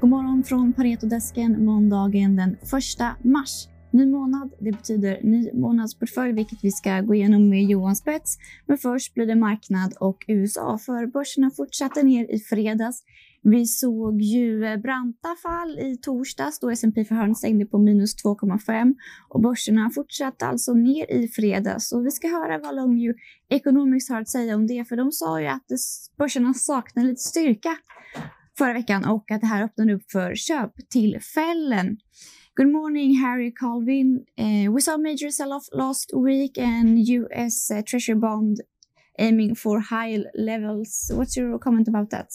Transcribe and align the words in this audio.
God 0.00 0.10
morgon 0.10 0.44
från 0.44 0.72
Paretodesken 0.72 1.64
måndagen 1.64 2.36
den 2.36 2.52
1 2.52 3.24
mars. 3.24 3.68
Ny 3.92 4.06
månad, 4.06 4.50
det 4.60 4.72
betyder 4.72 5.20
ny 5.22 5.50
månadsportfölj, 5.52 6.32
vilket 6.32 6.58
vi 6.62 6.70
ska 6.70 7.00
gå 7.00 7.14
igenom 7.14 7.48
med 7.48 7.64
Johan 7.64 7.96
Spets. 7.96 8.38
Men 8.66 8.78
först 8.78 9.14
blir 9.14 9.26
det 9.26 9.34
marknad 9.34 9.94
och 10.00 10.24
USA, 10.28 10.78
för 10.78 11.06
börserna 11.06 11.50
fortsatte 11.50 12.02
ner 12.02 12.34
i 12.34 12.38
fredags. 12.38 13.02
Vi 13.42 13.66
såg 13.66 14.20
ju 14.20 14.64
eh, 14.64 14.76
branta 14.76 15.36
fall 15.42 15.78
i 15.78 15.96
torsdags 16.02 16.60
då 16.60 16.70
S&P 16.70 17.04
500 17.04 17.34
stängde 17.34 17.66
på 17.66 17.78
minus 17.78 18.24
2,5 18.24 18.94
och 19.28 19.40
börserna 19.40 19.90
fortsatte 19.94 20.46
alltså 20.46 20.72
ner 20.74 21.10
i 21.10 21.28
fredags. 21.28 21.92
Och 21.92 22.06
vi 22.06 22.10
ska 22.10 22.28
höra 22.28 22.58
vad 22.58 22.76
Longview 22.76 23.20
Economics 23.50 24.08
har 24.08 24.20
att 24.20 24.28
säga 24.28 24.54
om 24.54 24.66
det, 24.66 24.84
för 24.88 24.96
de 24.96 25.12
sa 25.12 25.40
ju 25.40 25.46
att 25.46 25.66
börserna 26.18 26.54
saknar 26.54 27.04
lite 27.04 27.20
styrka 27.20 27.76
förra 28.58 28.72
veckan 28.72 29.04
och 29.04 29.30
att 29.30 29.40
det 29.40 29.46
här 29.46 29.64
öppnade 29.64 29.94
upp 29.94 30.10
för 30.10 30.34
köptillfällen. 30.34 31.96
Good 32.56 32.72
morning, 32.72 33.16
Harry 33.18 33.54
Colvin. 33.54 34.26
Uh, 34.38 34.74
we 34.74 34.80
saw 34.80 34.98
major 34.98 35.30
sell-off 35.30 35.68
last 35.72 36.12
week 36.26 36.58
and 36.58 36.98
US 37.08 37.70
uh, 37.70 37.82
Treasury 37.82 38.14
bond 38.14 38.60
aiming 39.18 39.54
for 39.54 39.80
high 39.80 40.24
levels. 40.34 41.10
What's 41.14 41.36
your 41.36 41.58
comment 41.58 41.88
about 41.88 42.10
that? 42.10 42.28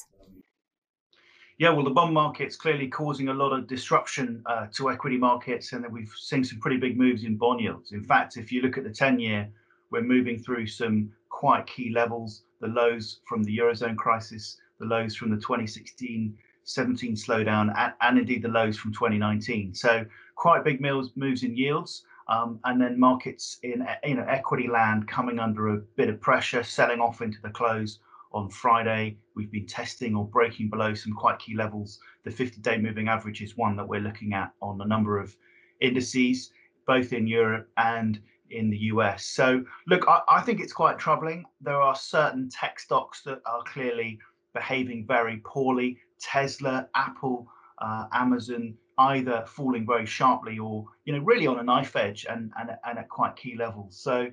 Yeah, 1.57 1.69
well, 1.69 1.85
the 1.85 1.91
bond 1.91 2.13
market's 2.13 2.57
clearly 2.57 2.87
causing 2.87 3.29
a 3.29 3.33
lot 3.33 3.53
of 3.53 3.67
disruption 3.67 4.43
uh, 4.45 4.67
to 4.73 4.89
equity 4.89 5.17
markets, 5.17 5.71
and 5.71 5.85
we've 5.89 6.11
seen 6.17 6.43
some 6.43 6.59
pretty 6.59 6.77
big 6.77 6.97
moves 6.97 7.23
in 7.23 7.37
bond 7.37 7.61
yields. 7.61 7.93
In 7.93 8.03
fact, 8.03 8.35
if 8.35 8.51
you 8.51 8.61
look 8.61 8.77
at 8.77 8.83
the 8.83 8.89
10 8.89 9.19
year, 9.19 9.49
we're 9.89 10.01
moving 10.01 10.37
through 10.37 10.67
some 10.67 11.11
quite 11.29 11.65
key 11.65 11.91
levels, 11.93 12.43
the 12.59 12.67
lows 12.67 13.21
from 13.27 13.43
the 13.43 13.57
Eurozone 13.57 13.95
crisis, 13.95 14.57
the 14.79 14.85
lows 14.85 15.15
from 15.15 15.29
the 15.31 15.37
2016 15.37 16.37
17 16.65 17.15
slowdown, 17.15 17.71
and, 17.77 17.93
and 18.01 18.17
indeed 18.17 18.41
the 18.41 18.47
lows 18.49 18.77
from 18.77 18.91
2019. 18.91 19.73
So, 19.73 20.05
quite 20.35 20.63
big 20.63 20.81
moves, 20.81 21.11
moves 21.15 21.43
in 21.43 21.55
yields. 21.55 22.03
Um, 22.27 22.59
and 22.63 22.81
then 22.81 22.99
markets 22.99 23.59
in 23.61 23.87
you 24.03 24.15
know 24.15 24.25
equity 24.27 24.67
land 24.67 25.07
coming 25.07 25.37
under 25.37 25.69
a 25.69 25.77
bit 25.77 26.09
of 26.09 26.19
pressure, 26.19 26.63
selling 26.63 26.99
off 26.99 27.21
into 27.21 27.37
the 27.43 27.51
close 27.51 27.99
on 28.33 28.49
Friday. 28.49 29.17
We've 29.35 29.51
been 29.51 29.67
testing 29.67 30.15
or 30.15 30.25
breaking 30.25 30.71
below 30.71 30.95
some 30.95 31.13
quite 31.13 31.37
key 31.37 31.55
levels. 31.55 31.99
The 32.23 32.31
50 32.31 32.61
day 32.61 32.79
moving 32.79 33.07
average 33.07 33.43
is 33.43 33.55
one 33.55 33.75
that 33.75 33.87
we're 33.87 34.01
looking 34.01 34.33
at 34.33 34.51
on 34.59 34.81
a 34.81 34.87
number 34.87 35.19
of 35.19 35.35
indices, 35.81 36.51
both 36.87 37.13
in 37.13 37.27
Europe 37.27 37.69
and 37.77 38.19
in 38.49 38.71
the 38.71 38.77
US. 38.77 39.25
So, 39.25 39.63
look, 39.87 40.07
I, 40.07 40.21
I 40.27 40.41
think 40.41 40.61
it's 40.61 40.73
quite 40.73 40.97
troubling. 40.97 41.45
There 41.61 41.81
are 41.81 41.95
certain 41.95 42.49
tech 42.49 42.79
stocks 42.79 43.21
that 43.23 43.41
are 43.45 43.61
clearly 43.65 44.19
behaving 44.55 45.05
very 45.05 45.37
poorly. 45.45 45.99
Tesla, 46.19 46.89
Apple, 46.95 47.47
uh, 47.77 48.07
Amazon, 48.11 48.73
either 48.97 49.43
falling 49.45 49.85
very 49.85 50.07
sharply 50.07 50.57
or 50.57 50.85
you 51.03 51.13
know 51.13 51.19
really 51.19 51.45
on 51.45 51.59
a 51.59 51.63
knife 51.63 51.95
edge 51.95 52.25
and, 52.27 52.51
and 52.59 52.71
and 52.85 52.97
at 52.97 53.09
quite 53.09 53.35
key 53.35 53.55
levels. 53.55 53.95
So 53.95 54.31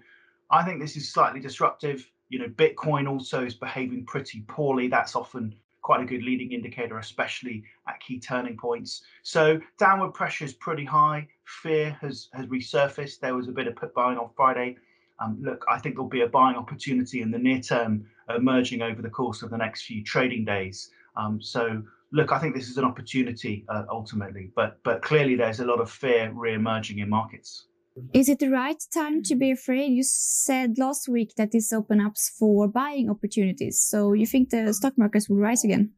I 0.51 0.65
think 0.65 0.81
this 0.81 0.97
is 0.97 1.13
slightly 1.13 1.41
disruptive 1.41 2.11
you 2.33 2.39
know, 2.39 2.49
Bitcoin 2.49 3.07
also 3.07 3.45
is 3.45 3.55
behaving 3.55 4.07
pretty 4.07 4.43
poorly. 4.49 4.89
That's 4.89 5.15
often 5.15 5.55
quite 5.83 6.01
a 6.01 6.07
good 6.07 6.23
leading 6.23 6.53
indicator, 6.53 6.97
especially 6.97 7.63
at 7.87 8.01
key 8.01 8.19
turning 8.19 8.57
points. 8.57 9.03
So 9.23 9.61
downward 9.79 10.15
pressure 10.15 10.47
is 10.47 10.55
pretty 10.55 10.87
high. 10.87 11.29
Fear 11.45 11.91
has 12.01 12.31
has 12.33 12.47
resurfaced. 12.47 13.21
There 13.21 13.35
was 13.35 13.49
a 13.49 13.53
bit 13.53 13.67
of 13.67 13.77
put 13.77 13.93
buying 13.93 14.17
on 14.17 14.31
Friday. 14.35 14.79
Um, 15.21 15.43
look, 15.43 15.63
I 15.71 15.79
think 15.79 15.95
there'll 15.95 16.09
be 16.09 16.23
a 16.23 16.27
buying 16.27 16.57
opportunity 16.57 17.21
in 17.21 17.31
the 17.31 17.39
near 17.39 17.61
term 17.61 18.07
emerging 18.37 18.83
over 18.83 19.03
the 19.03 19.11
course 19.11 19.43
of 19.43 19.51
the 19.51 19.59
next 19.59 19.85
few 19.85 20.03
trading 20.03 20.45
days. 20.45 20.91
Um, 21.17 21.41
so 21.41 21.83
look, 22.13 22.33
I 22.33 22.39
think 22.39 22.55
this 22.55 22.69
is 22.69 22.79
an 22.79 22.85
opportunity 22.85 23.65
uh, 23.69 23.85
ultimately, 23.91 24.51
but 24.55 24.79
but 24.85 25.03
clearly 25.03 25.37
there's 25.37 25.61
a 25.61 25.65
lot 25.65 25.81
of 25.81 25.91
fear 25.91 26.31
re-emerging 26.35 26.99
in 26.99 27.09
markets. 27.09 27.67
Is 28.15 28.29
it 28.29 28.39
the 28.39 28.49
right 28.49 28.83
time 28.93 29.23
to 29.25 29.35
be 29.35 29.51
afraid? 29.51 29.93
You 29.93 30.03
said 30.03 30.79
last 30.79 31.09
week 31.09 31.35
that 31.37 31.53
this 31.53 31.73
opens 31.73 32.03
up 32.07 32.17
for 32.17 32.67
buying 32.67 33.11
opportunities. 33.11 33.81
So 33.81 34.15
you 34.15 34.27
think 34.27 34.49
the 34.49 34.73
stock 34.73 34.97
markets 34.97 35.29
will 35.29 35.37
rise 35.37 35.63
again? 35.63 35.91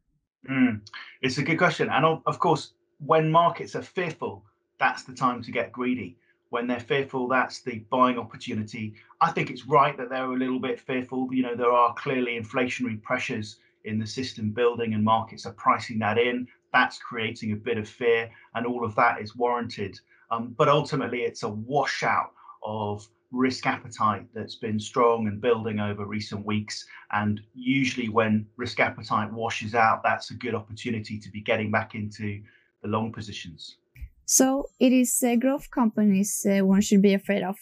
Mm, 0.49 0.81
it's 1.21 1.37
a 1.37 1.43
good 1.43 1.57
question. 1.57 1.89
And 1.89 2.05
of 2.05 2.39
course, 2.39 2.73
when 2.99 3.31
markets 3.31 3.75
are 3.75 3.81
fearful, 3.81 4.43
that's 4.77 5.03
the 5.03 5.13
time 5.13 5.41
to 5.43 5.51
get 5.51 5.71
greedy. 5.71 6.17
When 6.49 6.67
they're 6.67 6.79
fearful, 6.79 7.27
that's 7.27 7.61
the 7.61 7.79
buying 7.89 8.17
opportunity. 8.17 8.93
I 9.19 9.31
think 9.31 9.49
it's 9.49 9.65
right 9.65 9.97
that 9.97 10.09
they're 10.09 10.31
a 10.31 10.37
little 10.37 10.59
bit 10.59 10.79
fearful. 10.79 11.27
You 11.33 11.43
know, 11.43 11.55
there 11.55 11.71
are 11.71 11.93
clearly 11.95 12.39
inflationary 12.39 13.01
pressures 13.01 13.57
in 13.83 13.99
the 13.99 14.07
system 14.07 14.51
building, 14.51 14.93
and 14.93 15.03
markets 15.03 15.45
are 15.45 15.53
pricing 15.53 15.99
that 15.99 16.17
in. 16.17 16.47
That's 16.71 16.97
creating 16.97 17.51
a 17.51 17.55
bit 17.55 17.77
of 17.77 17.87
fear, 17.87 18.29
and 18.53 18.65
all 18.65 18.85
of 18.85 18.95
that 18.95 19.21
is 19.21 19.35
warranted. 19.35 19.99
Um, 20.31 20.53
but 20.57 20.69
ultimately, 20.69 21.21
it's 21.21 21.43
a 21.43 21.49
washout 21.49 22.31
of 22.63 23.07
risk 23.31 23.65
appetite 23.65 24.27
that's 24.33 24.55
been 24.55 24.79
strong 24.79 25.27
and 25.27 25.41
building 25.41 25.79
over 25.79 26.05
recent 26.05 26.45
weeks. 26.45 26.85
And 27.11 27.41
usually, 27.53 28.09
when 28.09 28.47
risk 28.55 28.79
appetite 28.79 29.31
washes 29.31 29.75
out, 29.75 30.03
that's 30.03 30.31
a 30.31 30.35
good 30.35 30.55
opportunity 30.55 31.19
to 31.19 31.29
be 31.29 31.41
getting 31.41 31.71
back 31.71 31.95
into 31.95 32.41
the 32.81 32.87
long 32.87 33.11
positions. 33.11 33.77
So, 34.25 34.69
it 34.79 34.91
is 34.91 35.23
uh, 35.23 35.35
growth 35.35 35.69
companies 35.71 36.45
uh, 36.45 36.65
one 36.65 36.81
should 36.81 37.01
be 37.01 37.13
afraid 37.13 37.43
of. 37.43 37.57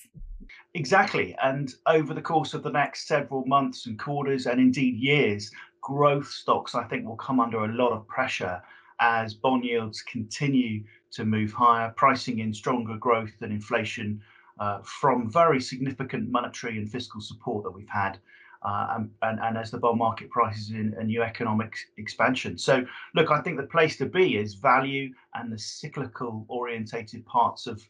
Exactly. 0.73 1.35
And 1.43 1.73
over 1.85 2.13
the 2.13 2.21
course 2.21 2.53
of 2.53 2.63
the 2.63 2.71
next 2.71 3.07
several 3.07 3.45
months 3.45 3.85
and 3.85 3.99
quarters, 3.99 4.47
and 4.47 4.59
indeed 4.59 4.97
years, 4.97 5.51
growth 5.81 6.27
stocks, 6.27 6.73
I 6.73 6.83
think, 6.85 7.05
will 7.05 7.17
come 7.17 7.39
under 7.39 7.65
a 7.65 7.73
lot 7.73 7.91
of 7.91 8.07
pressure 8.07 8.61
as 8.99 9.33
bond 9.33 9.65
yields 9.65 10.01
continue 10.01 10.83
to 11.11 11.25
move 11.25 11.51
higher, 11.51 11.93
pricing 11.95 12.39
in 12.39 12.53
stronger 12.53 12.97
growth 12.97 13.31
than 13.39 13.51
inflation 13.51 14.21
uh, 14.59 14.79
from 14.83 15.29
very 15.29 15.59
significant 15.59 16.29
monetary 16.29 16.77
and 16.77 16.89
fiscal 16.89 17.21
support 17.21 17.63
that 17.63 17.71
we've 17.71 17.89
had. 17.89 18.17
Uh, 18.65 18.87
and, 18.95 19.09
and, 19.23 19.39
and, 19.41 19.57
as 19.57 19.71
the 19.71 19.77
bond 19.77 19.97
market 19.97 20.29
prices 20.29 20.69
in 20.69 20.95
a 20.97 21.03
new 21.03 21.21
economic 21.21 21.75
expansion. 21.97 22.57
So, 22.57 22.85
look, 23.13 23.29
I 23.29 23.41
think 23.41 23.57
the 23.57 23.67
place 23.67 23.97
to 23.97 24.05
be 24.05 24.37
is 24.37 24.53
value 24.53 25.13
and 25.33 25.51
the 25.51 25.59
cyclical 25.59 26.45
orientated 26.47 27.25
parts 27.25 27.67
of 27.67 27.81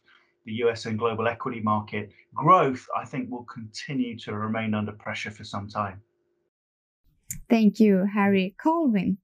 the 0.46 0.52
US 0.64 0.86
and 0.86 0.98
global 0.98 1.28
equity 1.28 1.60
market. 1.60 2.10
Growth, 2.34 2.86
I 2.96 3.04
think, 3.04 3.30
will 3.30 3.44
continue 3.44 4.18
to 4.24 4.34
remain 4.34 4.74
under 4.74 4.92
pressure 4.92 5.30
for 5.30 5.44
some 5.44 5.68
time. 5.68 6.02
Thank 7.48 7.80
you, 7.80 8.04
Harry 8.04 8.54
Colvin. 8.58 9.18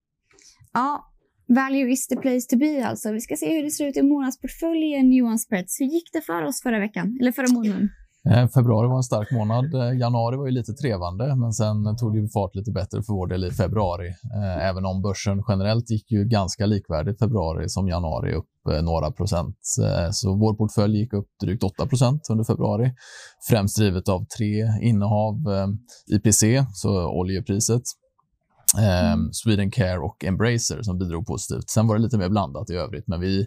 Ja, 0.73 1.05
Value 1.49 1.89
is 1.89 2.07
the 2.07 2.17
place 2.17 2.47
to 2.47 2.57
be 2.57 2.87
alltså. 2.87 3.13
Vi 3.13 3.21
ska 3.21 3.37
se 3.37 3.57
hur 3.57 3.63
det 3.63 3.71
ser 3.71 3.87
ut 3.87 3.97
i 3.97 4.03
månadsportföljen 4.03 5.13
Johan 5.13 5.39
Spets. 5.39 5.81
Hur 5.81 5.87
gick 5.87 6.13
det 6.13 6.21
för 6.21 6.43
oss 6.43 6.63
förra 6.63 6.79
veckan? 6.79 7.19
Eller 7.21 7.33
förra 7.33 7.53
månaden? 7.53 7.91
Eh, 8.29 8.49
februari 8.49 8.89
var 8.89 8.97
en 8.97 9.03
stark 9.03 9.31
månad. 9.31 9.75
Eh, 9.75 9.99
januari 9.99 10.37
var 10.37 10.47
ju 10.47 10.53
lite 10.53 10.73
trevande, 10.73 11.37
men 11.37 11.53
sen 11.53 11.97
tog 11.97 12.15
det 12.15 12.29
fart 12.29 12.55
lite 12.55 12.71
bättre 12.71 13.03
för 13.03 13.13
vår 13.13 13.27
del 13.27 13.45
i 13.45 13.51
februari. 13.51 14.09
Eh, 14.09 14.69
även 14.69 14.85
om 14.87 15.03
börsen 15.03 15.43
generellt 15.49 15.91
gick 15.91 16.11
ju 16.13 16.25
ganska 16.25 16.67
likvärdigt 16.67 17.19
februari 17.19 17.69
som 17.69 17.89
januari, 17.89 18.35
upp 18.35 18.47
några 18.83 19.11
procent. 19.11 19.57
Så 20.11 20.37
vår 20.37 20.55
portfölj 20.55 20.99
gick 20.99 21.13
upp 21.13 21.27
drygt 21.43 21.63
8 21.63 21.87
procent 21.87 22.21
under 22.31 22.45
februari, 22.45 22.93
främst 23.49 23.77
drivet 23.79 24.09
av 24.09 24.25
tre 24.39 24.55
innehav. 24.83 25.35
IPC, 26.15 26.43
så 26.73 27.09
oljepriset, 27.09 27.83
Mm. 28.79 29.21
Um, 29.21 29.33
Swedencare 29.33 29.99
och 29.99 30.25
Embracer 30.25 30.83
som 30.83 30.99
bidrog 30.99 31.27
positivt. 31.27 31.71
Sen 31.71 31.87
var 31.87 31.97
det 31.97 32.03
lite 32.03 32.19
mer 32.19 32.29
blandat 32.29 32.71
i 32.71 32.75
övrigt, 32.75 33.09
men 33.09 33.21
vi, 33.21 33.47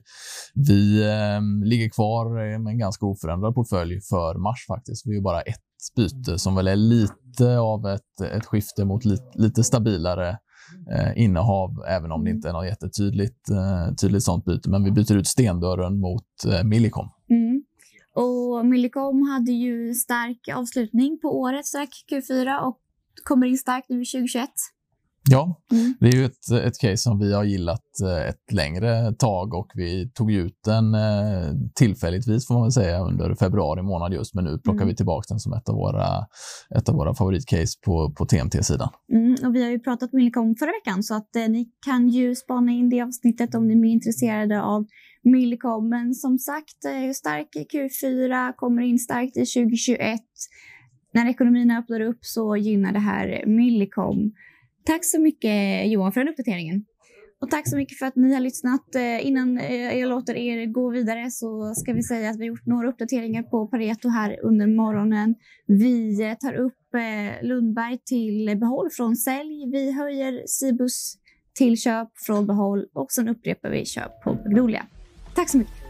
vi 0.54 1.04
um, 1.38 1.64
ligger 1.64 1.90
kvar 1.90 2.58
med 2.60 2.72
en 2.72 2.80
ganska 2.80 3.06
oförändrad 3.06 3.56
portfölj 3.56 4.02
för 4.02 4.36
mars 4.36 4.66
faktiskt. 4.68 5.08
Vi 5.08 5.18
är 5.18 5.22
bara 5.22 5.42
ett 5.42 5.64
byte 5.96 6.40
som 6.40 6.56
väl 6.56 6.68
är 6.68 6.76
lite 6.76 7.58
av 7.58 7.88
ett, 7.88 8.22
ett 8.32 8.46
skifte 8.46 8.86
mot 8.86 9.06
li, 9.06 9.18
lite 9.34 9.64
stabilare 9.64 10.38
eh, 10.92 11.24
innehav, 11.24 11.84
även 11.88 12.12
om 12.12 12.24
det 12.24 12.30
inte 12.30 12.50
är 12.50 12.54
något 12.54 12.66
jättetydligt 12.66 13.50
eh, 13.50 13.96
tydligt 13.96 14.24
sånt 14.24 14.46
byte. 14.46 14.70
Men 14.70 14.84
vi 14.84 14.92
byter 14.92 15.16
ut 15.16 15.28
stendörren 15.28 16.00
mot 16.00 16.46
eh, 16.48 16.64
Millicom. 16.64 17.10
Mm. 17.30 17.64
Och 18.16 18.66
Millicom 18.66 19.22
hade 19.22 19.52
ju 19.52 19.94
stark 19.94 20.50
avslutning 20.56 21.20
på 21.22 21.40
året, 21.40 21.66
stark 21.66 21.90
Q4 22.12 22.60
och 22.60 22.80
kommer 23.24 23.48
in 23.48 23.58
starkt 23.58 23.90
nu 23.90 24.02
i 24.02 24.06
2021. 24.06 24.50
Ja, 25.30 25.62
mm. 25.72 25.94
det 26.00 26.08
är 26.08 26.12
ju 26.12 26.26
ett, 26.26 26.52
ett 26.66 26.80
case 26.80 26.98
som 26.98 27.20
vi 27.20 27.34
har 27.34 27.44
gillat 27.44 28.02
eh, 28.04 28.30
ett 28.30 28.52
längre 28.52 29.14
tag 29.14 29.54
och 29.54 29.72
vi 29.76 30.10
tog 30.10 30.32
ut 30.32 30.60
den 30.66 30.96
eh, 30.96 31.54
tillfälligtvis 31.76 32.48
får 32.48 32.54
man 32.54 32.64
väl 32.64 32.72
säga 32.72 33.00
under 33.00 33.36
februari 33.36 33.82
månad 33.82 34.14
just, 34.14 34.36
men 34.36 34.44
nu 34.44 34.58
plockar 34.58 34.78
mm. 34.78 34.88
vi 34.88 34.96
tillbaka 34.96 35.26
den 35.30 35.40
som 35.40 35.54
ett 35.54 35.70
av 35.70 35.76
våra, 35.76 36.08
ett 36.78 36.90
av 36.90 36.96
våra 36.96 37.16
favoritcase 37.16 37.80
på, 37.86 38.14
på 38.18 38.26
TMT-sidan. 38.26 38.90
Mm, 39.14 39.36
och 39.46 39.56
vi 39.56 39.64
har 39.64 39.72
ju 39.72 39.80
pratat 39.80 40.14
med 40.14 40.20
Millicom 40.20 40.56
förra 40.56 40.72
veckan 40.72 41.04
så 41.04 41.16
att 41.16 41.36
eh, 41.36 41.48
ni 41.50 41.70
kan 41.86 42.10
ju 42.10 42.36
spana 42.36 42.72
in 42.72 42.90
det 42.90 43.02
avsnittet 43.02 43.56
om 43.56 43.68
ni 43.68 43.90
är 43.90 43.94
intresserade 43.94 44.62
av 44.62 44.86
Millicom. 45.24 45.90
Men 45.90 46.14
som 46.14 46.38
sagt, 46.38 46.86
eh, 46.86 47.12
stark 47.12 47.48
Q4, 47.74 48.54
kommer 48.56 48.82
in 48.82 49.00
starkt 49.00 49.38
i 49.38 49.46
2021. 49.46 50.22
När 51.14 51.30
ekonomin 51.30 51.72
öppnar 51.72 52.00
upp 52.00 52.20
så 52.22 52.58
gynnar 52.58 52.94
det 52.94 53.00
här 53.00 53.44
Millicom. 53.48 54.32
Tack 54.86 55.06
så 55.06 55.22
mycket 55.22 55.88
Johan 55.92 56.12
för 56.12 56.20
den 56.20 56.30
uppdateringen. 56.30 56.86
Och 57.42 57.50
tack 57.50 57.70
så 57.70 57.78
mycket 57.78 57.98
för 58.00 58.06
att 58.06 58.16
ni 58.16 58.34
har 58.34 58.42
lyssnat. 58.42 58.96
Eh, 58.96 59.28
innan 59.28 59.58
eh, 59.58 60.00
jag 60.00 60.10
låter 60.10 60.36
er 60.36 60.66
gå 60.66 60.90
vidare 60.90 61.32
så 61.32 61.74
ska 61.76 61.94
vi 61.94 62.04
säga 62.04 62.30
att 62.30 62.36
vi 62.36 62.40
har 62.40 62.48
gjort 62.48 62.66
några 62.66 62.90
uppdateringar 62.90 63.44
på 63.44 63.68
Pareto 63.68 64.10
här 64.10 64.40
under 64.44 64.68
morgonen. 64.68 65.36
Vi 65.68 66.22
eh, 66.22 66.34
tar 66.34 66.54
upp 66.54 66.74
Lundberg 67.42 67.98
till 68.06 68.58
behåll 68.60 68.90
från 68.90 69.16
sälj. 69.16 69.72
Vi 69.72 69.92
höjer 69.92 70.44
Cibus 70.48 71.18
till 71.54 71.78
köp 71.78 72.08
från 72.26 72.48
behåll 72.48 72.86
och 72.94 73.12
sen 73.12 73.30
upprepar 73.30 73.70
vi 73.70 73.86
köp 73.86 74.24
på 74.24 74.34
Magnolia. 74.34 74.86
Tack 75.36 75.50
så 75.50 75.58
mycket. 75.58 75.83